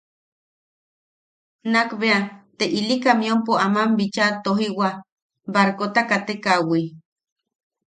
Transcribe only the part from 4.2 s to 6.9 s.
totojiwa barkota katekaʼawi.